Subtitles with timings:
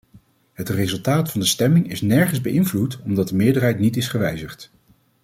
[0.53, 4.71] Het resultaat van de stemming is nergens beïnvloed omdat de meerderheid niet is gewijzigd.